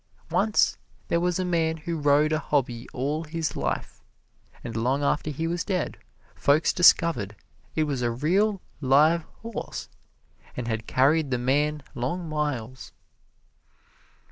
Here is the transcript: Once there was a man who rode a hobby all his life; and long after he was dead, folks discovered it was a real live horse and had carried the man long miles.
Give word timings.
Once 0.31 0.79
there 1.09 1.19
was 1.19 1.37
a 1.37 1.45
man 1.45 1.77
who 1.77 1.95
rode 2.01 2.31
a 2.33 2.39
hobby 2.39 2.87
all 2.91 3.23
his 3.23 3.55
life; 3.55 4.01
and 4.63 4.75
long 4.75 5.03
after 5.03 5.29
he 5.29 5.45
was 5.45 5.63
dead, 5.63 5.95
folks 6.33 6.73
discovered 6.73 7.35
it 7.75 7.83
was 7.83 8.01
a 8.01 8.09
real 8.09 8.63
live 8.81 9.21
horse 9.43 9.89
and 10.57 10.67
had 10.67 10.87
carried 10.87 11.29
the 11.29 11.37
man 11.37 11.83
long 11.93 12.27
miles. 12.27 12.93